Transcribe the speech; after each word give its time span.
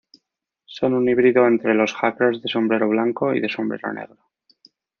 Son 0.65 0.95
un 0.95 1.07
híbrido 1.07 1.45
entre 1.45 1.75
los 1.75 1.93
hackers 1.93 2.41
de 2.41 2.49
sombrero 2.49 2.89
blanco 2.89 3.35
y 3.35 3.39
de 3.39 3.49
sombrero 3.49 3.93
negro. 3.93 4.31